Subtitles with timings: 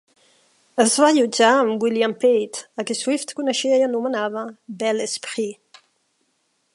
[0.83, 4.49] Es va allotjar amb William Pate, a qui Swift coneixia i anomenava
[4.81, 5.85] "bel esprit".